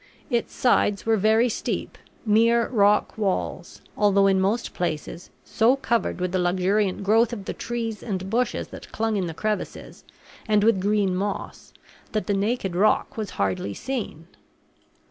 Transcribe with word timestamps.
Its 0.31 0.51
sides 0.51 1.05
were 1.05 1.15
very 1.15 1.47
steep, 1.47 1.95
mere 2.25 2.67
rock 2.69 3.15
walls, 3.19 3.83
although 3.95 4.25
in 4.25 4.41
most 4.41 4.73
places 4.73 5.29
so 5.45 5.75
covered 5.75 6.19
with 6.19 6.31
the 6.31 6.39
luxuriant 6.39 7.03
growth 7.03 7.31
of 7.31 7.45
the 7.45 7.53
trees 7.53 8.01
and 8.01 8.27
bushes 8.31 8.69
that 8.69 8.91
clung 8.91 9.15
in 9.15 9.27
the 9.27 9.33
crevices, 9.35 10.03
and 10.47 10.63
with 10.63 10.81
green 10.81 11.15
moss, 11.15 11.71
that 12.13 12.25
the 12.25 12.33
naked 12.33 12.75
rock 12.75 13.15
was 13.15 13.29
hardly 13.29 13.75
seen. 13.75 14.25